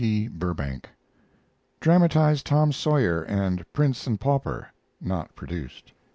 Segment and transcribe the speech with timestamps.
[0.03, 0.27] P.
[0.29, 0.89] Burbank.
[1.79, 5.93] Dramatized TOM SAWYER and PRINCE AND PAUPER (not produced).